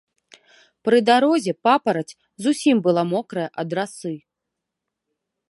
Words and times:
Пры 0.87 0.97
дарозе 1.09 1.53
папараць 1.69 2.17
зусім 2.47 2.75
была 2.89 3.03
мокрая 3.13 3.45
ад 3.67 3.79
расы. 3.83 4.13